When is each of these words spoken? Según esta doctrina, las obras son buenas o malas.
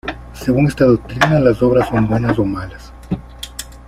Según 0.33 0.65
esta 0.65 0.85
doctrina, 0.85 1.39
las 1.39 1.61
obras 1.61 1.87
son 1.89 2.07
buenas 2.07 2.39
o 2.39 2.43
malas. 2.43 2.91